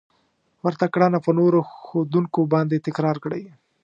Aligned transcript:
ورته 0.65 0.85
کړنه 0.93 1.19
په 1.25 1.31
نورو 1.39 1.59
ښودونکو 1.73 2.39
باندې 2.53 2.83
تکرار 2.85 3.17
کړئ. 3.23 3.43